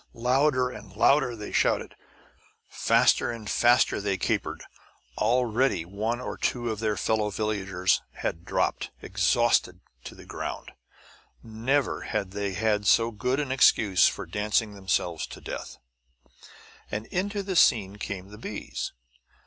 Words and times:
Louder 0.15 0.71
and 0.71 0.95
louder 0.95 1.35
they 1.35 1.51
shouted; 1.51 1.93
faster 2.67 3.29
and 3.29 3.47
faster 3.47 4.01
they 4.01 4.17
capered. 4.17 4.63
Already 5.15 5.85
one 5.85 6.19
or 6.19 6.39
two 6.39 6.71
of 6.71 6.79
their 6.79 6.97
fellow 6.97 7.29
villagers 7.29 8.01
had 8.13 8.43
dropped, 8.43 8.89
exhausted, 9.03 9.79
to 10.05 10.15
the 10.15 10.25
ground. 10.25 10.71
Never 11.43 12.01
had 12.01 12.31
they 12.31 12.53
had 12.53 12.87
so 12.87 13.11
good 13.11 13.39
an 13.39 13.51
excuse 13.51 14.07
for 14.07 14.25
dancing 14.25 14.73
themselves 14.73 15.27
to 15.27 15.39
death! 15.39 15.77
And 16.89 17.05
into 17.11 17.43
this 17.43 17.59
scene 17.59 17.97
came 17.97 18.29
the 18.29 18.39
bees. 18.39 18.93